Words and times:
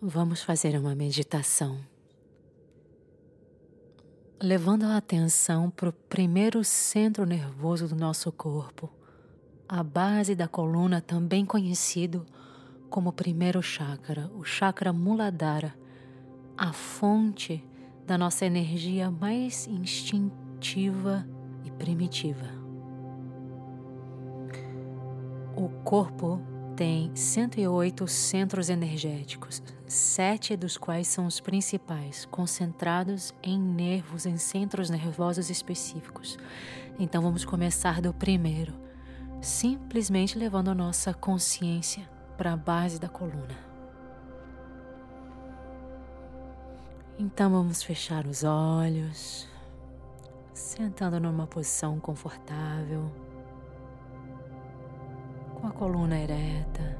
Vamos 0.00 0.44
fazer 0.44 0.78
uma 0.78 0.94
meditação. 0.94 1.80
Levando 4.40 4.84
a 4.84 4.96
atenção 4.96 5.70
para 5.70 5.88
o 5.88 5.92
primeiro 5.92 6.62
centro 6.62 7.26
nervoso 7.26 7.88
do 7.88 7.96
nosso 7.96 8.30
corpo, 8.30 8.88
a 9.68 9.82
base 9.82 10.36
da 10.36 10.46
coluna, 10.46 11.00
também 11.00 11.44
conhecido 11.44 12.24
como 12.88 13.12
primeiro 13.12 13.60
chakra, 13.60 14.30
o 14.36 14.44
chakra 14.44 14.92
Muladhara, 14.92 15.74
a 16.56 16.72
fonte 16.72 17.66
da 18.06 18.16
nossa 18.16 18.46
energia 18.46 19.10
mais 19.10 19.66
instintiva 19.66 21.26
e 21.64 21.72
primitiva. 21.72 22.46
O 25.56 25.68
corpo 25.82 26.40
tem 26.78 27.10
108 27.12 28.06
centros 28.06 28.68
energéticos, 28.68 29.60
sete 29.84 30.56
dos 30.56 30.76
quais 30.76 31.08
são 31.08 31.26
os 31.26 31.40
principais, 31.40 32.24
concentrados 32.26 33.34
em 33.42 33.58
nervos, 33.58 34.26
em 34.26 34.36
centros 34.36 34.88
nervosos 34.88 35.50
específicos. 35.50 36.38
Então 36.96 37.20
vamos 37.20 37.44
começar 37.44 38.00
do 38.00 38.14
primeiro, 38.14 38.72
simplesmente 39.40 40.38
levando 40.38 40.68
a 40.68 40.74
nossa 40.74 41.12
consciência 41.12 42.08
para 42.36 42.52
a 42.52 42.56
base 42.56 43.00
da 43.00 43.08
coluna. 43.08 43.58
Então 47.18 47.50
vamos 47.50 47.82
fechar 47.82 48.24
os 48.24 48.44
olhos, 48.44 49.48
sentando 50.54 51.18
numa 51.18 51.48
posição 51.48 51.98
confortável 51.98 53.10
coluna 55.78 56.18
ereta, 56.18 56.98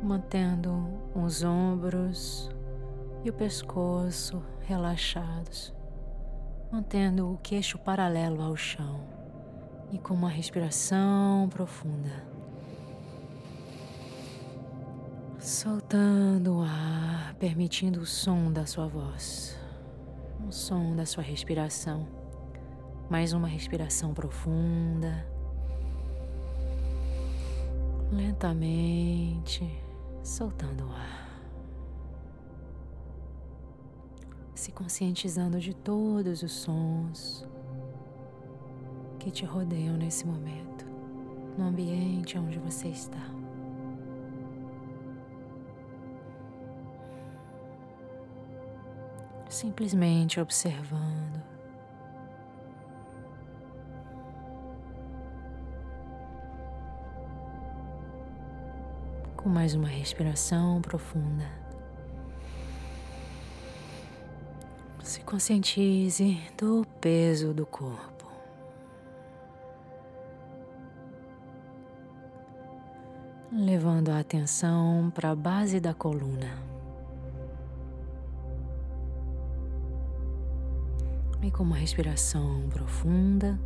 mantendo 0.00 0.88
os 1.12 1.42
ombros 1.42 2.48
e 3.24 3.28
o 3.28 3.32
pescoço 3.32 4.40
relaxados, 4.60 5.74
mantendo 6.70 7.28
o 7.28 7.38
queixo 7.38 7.76
paralelo 7.76 8.40
ao 8.40 8.56
chão 8.56 9.00
e 9.90 9.98
com 9.98 10.14
uma 10.14 10.30
respiração 10.30 11.48
profunda. 11.48 12.30
Soltando 15.40 16.58
o 16.58 16.62
ar, 16.62 17.34
permitindo 17.34 17.98
o 17.98 18.06
som 18.06 18.52
da 18.52 18.64
sua 18.64 18.86
voz, 18.86 19.58
o 20.46 20.52
som 20.52 20.94
da 20.94 21.04
sua 21.04 21.24
respiração. 21.24 22.19
Mais 23.10 23.32
uma 23.32 23.48
respiração 23.48 24.14
profunda. 24.14 25.26
Lentamente, 28.12 29.68
soltando 30.22 30.86
o 30.86 30.92
ar. 30.92 31.42
Se 34.54 34.70
conscientizando 34.70 35.58
de 35.58 35.74
todos 35.74 36.44
os 36.44 36.52
sons 36.52 37.44
que 39.18 39.32
te 39.32 39.44
rodeiam 39.44 39.96
nesse 39.96 40.24
momento, 40.24 40.86
no 41.58 41.64
ambiente 41.64 42.38
onde 42.38 42.60
você 42.60 42.86
está. 42.86 43.26
Simplesmente 49.48 50.38
observando. 50.38 51.49
Com 59.42 59.48
mais 59.48 59.74
uma 59.74 59.88
respiração 59.88 60.82
profunda. 60.82 61.46
Se 65.02 65.22
conscientize 65.22 66.38
do 66.58 66.86
peso 67.00 67.54
do 67.54 67.64
corpo. 67.64 68.30
Levando 73.50 74.10
a 74.10 74.20
atenção 74.20 75.10
para 75.14 75.30
a 75.30 75.34
base 75.34 75.80
da 75.80 75.94
coluna. 75.94 76.58
E 81.42 81.50
com 81.50 81.62
uma 81.62 81.76
respiração 81.76 82.68
profunda, 82.68 83.58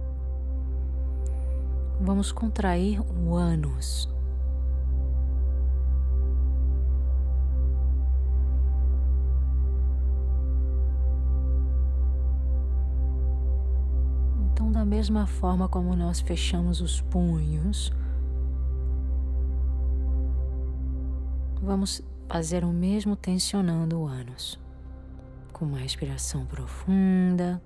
vamos 2.01 2.31
contrair 2.31 3.01
o 3.01 3.35
ânus. 3.35 4.14
Mesma 15.05 15.27
forma 15.27 15.69
como 15.69 15.95
nós 15.95 16.21
fechamos 16.21 16.81
os 16.81 17.03
punhos, 17.03 17.93
vamos 21.61 22.03
fazer 22.27 22.65
o 22.65 22.69
mesmo 22.69 23.15
tensionando 23.15 24.01
o 24.01 24.07
ânus. 24.07 24.59
Com 25.53 25.67
uma 25.67 25.77
respiração 25.77 26.47
profunda, 26.47 27.63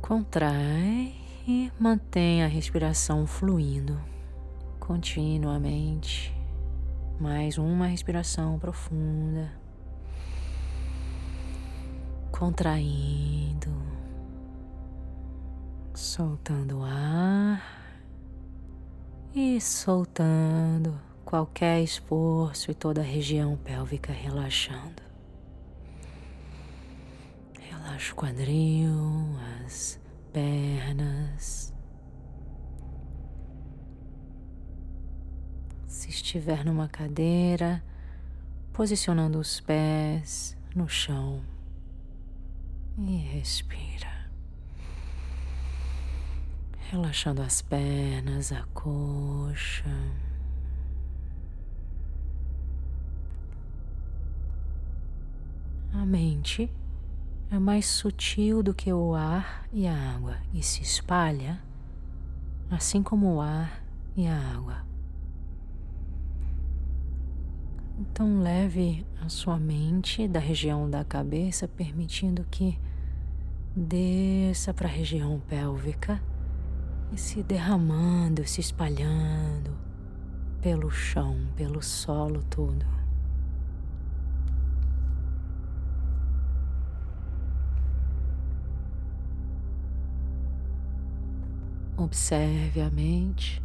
contrai 0.00 1.12
e 1.48 1.72
mantém 1.80 2.44
a 2.44 2.46
respiração 2.46 3.26
fluindo 3.26 4.00
continuamente. 4.78 6.32
Mais 7.18 7.58
uma 7.58 7.88
respiração 7.88 8.56
profunda, 8.56 9.50
contraindo 12.30 13.95
soltando 15.96 16.80
o 16.80 16.82
ar 16.84 17.62
e 19.34 19.58
soltando 19.60 21.00
qualquer 21.24 21.82
esforço 21.82 22.70
e 22.70 22.74
toda 22.74 23.00
a 23.00 23.04
região 23.04 23.56
pélvica 23.56 24.12
relaxando. 24.12 25.02
Relaxa 27.58 28.12
o 28.12 28.16
quadril, 28.16 28.92
as 29.64 29.98
pernas. 30.32 31.74
Se 35.86 36.10
estiver 36.10 36.62
numa 36.62 36.88
cadeira, 36.88 37.82
posicionando 38.72 39.38
os 39.38 39.60
pés 39.60 40.56
no 40.74 40.88
chão 40.88 41.42
e 42.98 43.16
respira 43.16 44.15
relaxando 46.90 47.42
as 47.42 47.60
pernas, 47.60 48.52
a 48.52 48.62
coxa. 48.72 49.90
A 55.92 56.04
mente 56.06 56.70
é 57.50 57.58
mais 57.58 57.86
sutil 57.86 58.62
do 58.62 58.72
que 58.74 58.92
o 58.92 59.14
ar 59.14 59.66
e 59.72 59.86
a 59.86 60.14
água 60.14 60.36
e 60.52 60.62
se 60.62 60.82
espalha, 60.82 61.60
assim 62.70 63.02
como 63.02 63.34
o 63.34 63.40
ar 63.40 63.82
e 64.16 64.26
a 64.26 64.36
água. 64.36 64.84
Então, 67.98 68.42
leve 68.42 69.06
a 69.24 69.28
sua 69.28 69.58
mente 69.58 70.28
da 70.28 70.38
região 70.38 70.88
da 70.88 71.02
cabeça, 71.02 71.66
permitindo 71.66 72.46
que 72.50 72.78
desça 73.74 74.72
para 74.74 74.86
a 74.86 74.90
região 74.90 75.40
pélvica 75.48 76.20
e 77.12 77.18
se 77.18 77.42
derramando, 77.42 78.46
se 78.46 78.60
espalhando 78.60 79.76
pelo 80.60 80.90
chão, 80.90 81.36
pelo 81.56 81.82
solo 81.82 82.42
todo. 82.44 82.84
Observe 91.96 92.82
a 92.82 92.90
mente 92.90 93.62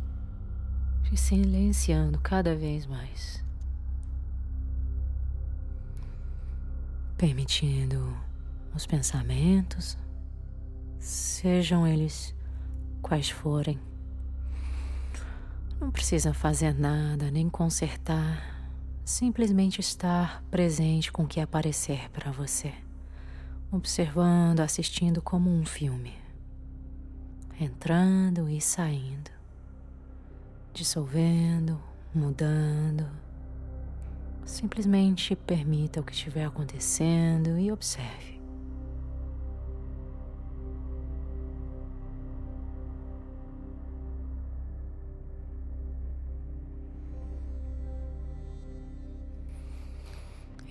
se 1.04 1.18
silenciando 1.18 2.20
cada 2.20 2.56
vez 2.56 2.86
mais, 2.86 3.44
permitindo 7.18 8.16
os 8.74 8.86
pensamentos, 8.86 9.98
sejam 10.98 11.86
eles 11.86 12.34
quais 13.02 13.30
forem. 13.30 13.80
Não 15.80 15.90
precisa 15.90 16.34
fazer 16.34 16.74
nada 16.74 17.32
nem 17.32 17.50
consertar, 17.50 18.70
simplesmente 19.04 19.80
estar 19.80 20.44
presente 20.52 21.12
com 21.12 21.24
o 21.24 21.28
que 21.28 21.40
aparecer 21.40 22.10
para 22.12 22.32
você, 22.32 22.74
observando, 23.72 24.60
assistindo 24.60 25.22
como 25.22 25.50
um 25.50 25.66
filme, 25.66 26.14
entrando 27.60 28.48
e 28.48 28.62
saindo, 28.62 29.32
dissolvendo, 30.74 31.82
mudando. 32.14 33.10
Simplesmente 34.46 35.36
permita 35.36 36.00
o 36.00 36.04
que 36.04 36.14
estiver 36.14 36.46
acontecendo 36.46 37.58
e 37.58 37.72
observe. 37.72 38.41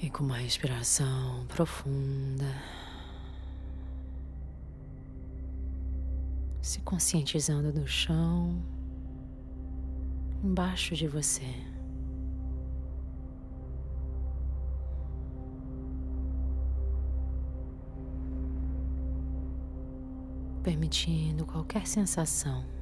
E 0.03 0.09
com 0.09 0.25
uma 0.25 0.39
respiração 0.39 1.45
profunda, 1.47 2.47
se 6.63 6.81
conscientizando 6.81 7.71
do 7.71 7.87
chão 7.87 8.63
embaixo 10.43 10.97
de 10.97 11.07
você. 11.07 11.55
Permitindo 20.63 21.45
qualquer 21.45 21.87
sensação. 21.87 22.80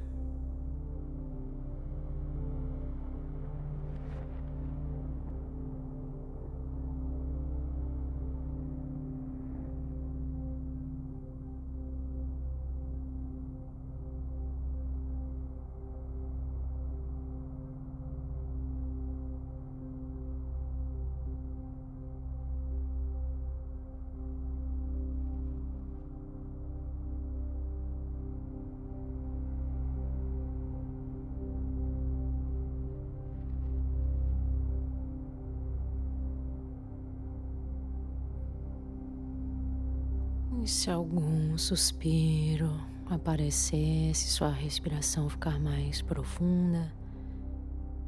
Se 40.68 40.90
algum 40.90 41.56
suspiro 41.56 42.70
aparecer, 43.06 44.14
se 44.14 44.28
sua 44.28 44.50
respiração 44.50 45.28
ficar 45.30 45.58
mais 45.58 46.02
profunda, 46.02 46.92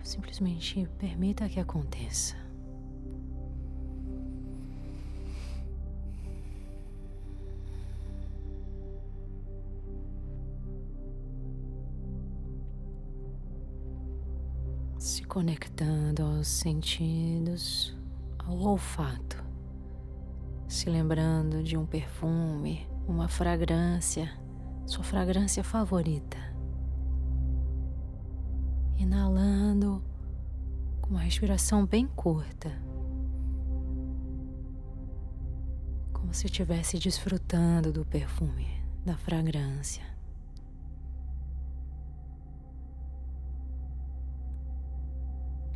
simplesmente 0.02 0.86
permita 0.98 1.48
que 1.48 1.58
aconteça. 1.58 2.36
Se 14.98 15.24
conectando 15.24 16.22
aos 16.22 16.46
sentidos, 16.46 17.96
ao 18.38 18.54
olfato 18.58 19.39
se 20.70 20.88
lembrando 20.88 21.64
de 21.64 21.76
um 21.76 21.84
perfume, 21.84 22.86
uma 23.04 23.26
fragrância, 23.26 24.30
sua 24.86 25.02
fragrância 25.02 25.64
favorita. 25.64 26.38
Inalando 28.96 30.00
com 31.00 31.10
uma 31.10 31.22
respiração 31.22 31.84
bem 31.84 32.06
curta, 32.06 32.70
como 36.12 36.32
se 36.32 36.46
estivesse 36.46 37.00
desfrutando 37.00 37.92
do 37.92 38.06
perfume, 38.06 38.68
da 39.04 39.16
fragrância. 39.16 40.04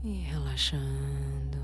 E 0.04 0.20
relaxando. 0.20 1.63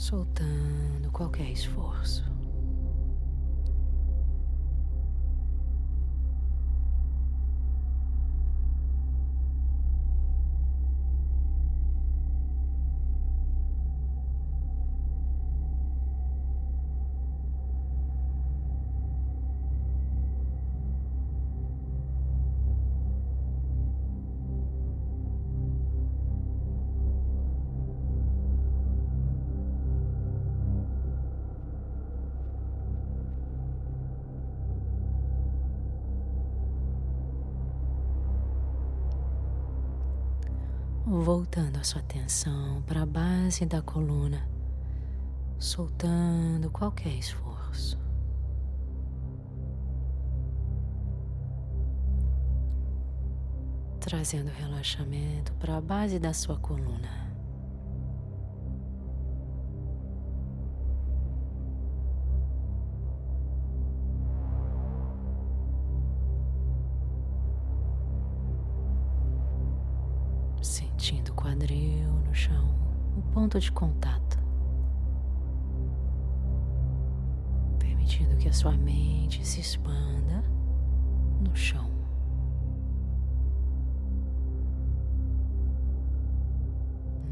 Soltando 0.00 1.10
qualquer 1.12 1.50
esforço. 1.50 2.24
Voltando 41.18 41.76
a 41.76 41.82
sua 41.82 42.00
atenção 42.00 42.82
para 42.86 43.02
a 43.02 43.06
base 43.06 43.66
da 43.66 43.82
coluna, 43.82 44.48
soltando 45.58 46.70
qualquer 46.70 47.12
esforço. 47.14 47.98
Trazendo 53.98 54.50
relaxamento 54.50 55.52
para 55.54 55.78
a 55.78 55.80
base 55.80 56.20
da 56.20 56.32
sua 56.32 56.56
coluna. 56.56 57.29
Sentindo 70.62 71.32
o 71.32 71.34
quadril 71.34 72.12
no 72.26 72.34
chão, 72.34 72.74
o 73.16 73.22
ponto 73.32 73.58
de 73.58 73.70
contato. 73.72 74.38
Permitindo 77.78 78.36
que 78.36 78.48
a 78.48 78.52
sua 78.52 78.72
mente 78.72 79.46
se 79.46 79.60
expanda 79.60 80.42
no 81.40 81.54
chão. 81.54 81.90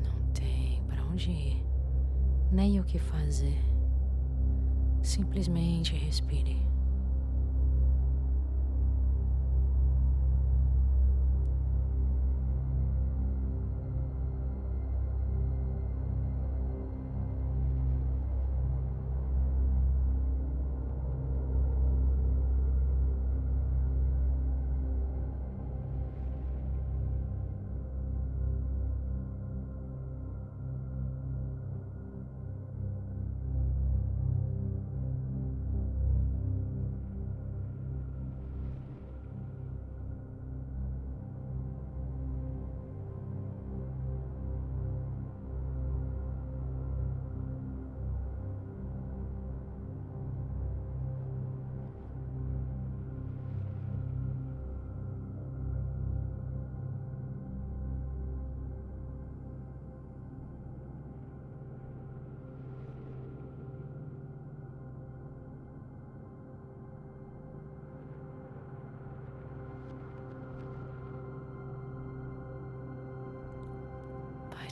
Não 0.04 0.32
tem 0.32 0.82
para 0.84 1.04
onde 1.04 1.30
ir, 1.30 1.66
nem 2.50 2.80
o 2.80 2.84
que 2.84 2.98
fazer. 2.98 3.58
Simplesmente 5.02 5.94
respire. 5.94 6.67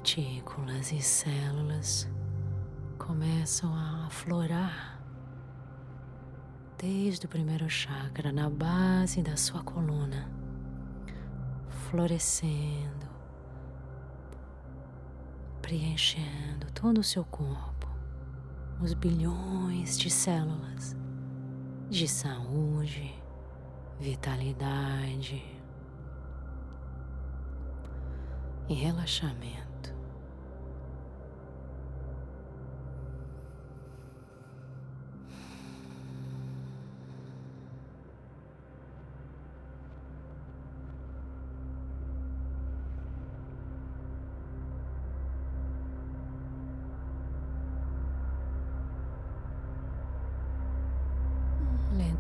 Partículas 0.06 0.92
e 0.92 1.02
células 1.02 2.08
começam 2.96 3.74
a 3.74 4.06
aflorar 4.06 5.02
desde 6.78 7.26
o 7.26 7.28
primeiro 7.28 7.68
chakra 7.68 8.30
na 8.30 8.48
base 8.48 9.20
da 9.20 9.36
sua 9.36 9.64
coluna, 9.64 10.30
florescendo, 11.90 13.08
preenchendo 15.60 16.70
todo 16.72 16.98
o 16.98 17.04
seu 17.04 17.24
corpo, 17.24 17.88
os 18.80 18.94
bilhões 18.94 19.98
de 19.98 20.08
células 20.08 20.96
de 21.90 22.06
saúde, 22.06 23.12
vitalidade 23.98 25.42
e 28.68 28.74
relaxamento. 28.74 29.65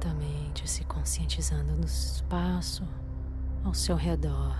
Lentamente 0.06 0.68
se 0.68 0.84
conscientizando 0.84 1.74
do 1.74 1.86
espaço 1.86 2.86
ao 3.64 3.74
seu 3.74 3.96
redor. 3.96 4.56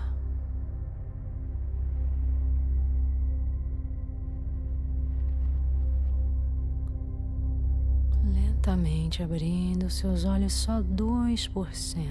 Lentamente 8.25 9.23
abrindo 9.23 9.89
seus 9.89 10.25
olhos 10.25 10.51
só 10.51 10.81
2%, 10.81 12.05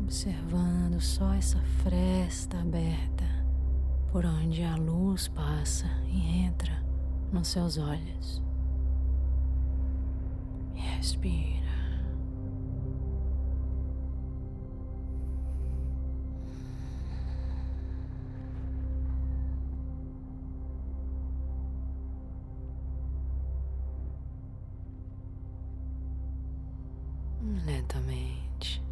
observando 0.00 1.00
só 1.00 1.32
essa 1.32 1.58
fresta 1.82 2.58
aberta 2.58 3.24
por 4.12 4.26
onde 4.26 4.62
a 4.62 4.76
luz 4.76 5.28
passa 5.28 5.86
e 6.08 6.42
entra 6.44 6.82
nos 7.32 7.48
seus 7.48 7.78
olhos. 7.78 8.47
Respira. 10.98 11.38
Lentamente, 27.64 28.82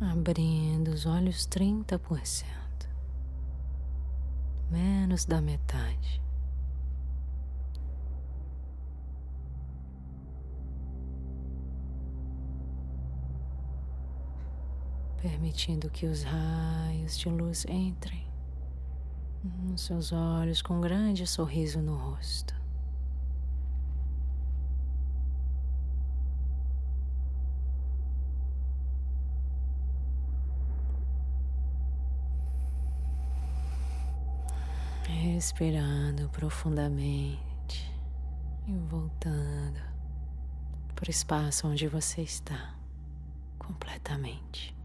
abrindo 0.00 0.92
os 0.92 1.06
olhos 1.06 1.44
trinta 1.46 1.98
por 1.98 2.24
cento, 2.24 2.88
menos 4.70 5.24
da 5.24 5.40
metade. 5.40 6.22
Permitindo 15.36 15.90
que 15.90 16.06
os 16.06 16.22
raios 16.22 17.18
de 17.18 17.28
luz 17.28 17.66
entrem 17.68 18.26
nos 19.44 19.82
seus 19.82 20.10
olhos 20.10 20.62
com 20.62 20.78
um 20.78 20.80
grande 20.80 21.26
sorriso 21.26 21.82
no 21.82 21.94
rosto. 21.94 22.54
Respirando 35.06 36.30
profundamente 36.30 37.92
e 38.66 38.72
voltando 38.88 39.80
para 40.94 41.08
o 41.08 41.10
espaço 41.10 41.68
onde 41.68 41.86
você 41.88 42.22
está 42.22 42.74
completamente. 43.58 44.75